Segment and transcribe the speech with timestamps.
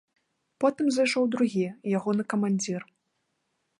[0.63, 1.65] Потым зайшоў другі,
[1.99, 2.81] ягоны камандзір.